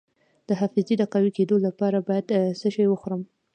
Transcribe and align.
د 0.47 0.49
حافظې 0.59 0.95
د 0.99 1.03
قوي 1.13 1.31
کیدو 1.37 1.55
لپاره 1.67 1.97
باید 2.07 2.25
څه 2.59 2.67
شی 2.75 2.85
وخورم؟ 2.89 3.21